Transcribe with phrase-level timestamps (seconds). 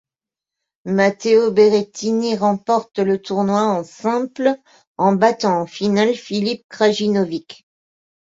[0.87, 4.55] Matteo Berrettini remporte le tournoi en simple
[4.97, 7.67] en battant en finale Filip Krajinović.